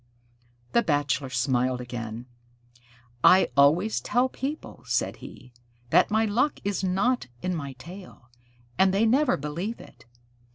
The 0.71 0.81
Bachelor 0.81 1.29
smiled 1.29 1.79
again. 1.79 2.25
"I 3.23 3.51
always 3.55 3.99
tell 4.01 4.29
people," 4.29 4.83
said 4.87 5.17
he, 5.17 5.53
"that 5.91 6.09
my 6.09 6.25
luck 6.25 6.59
is 6.63 6.83
not 6.83 7.27
in 7.43 7.53
my 7.53 7.73
tail, 7.73 8.31
and 8.79 8.95
they 8.95 9.05
never 9.05 9.37
believe 9.37 9.79
it. 9.79 10.07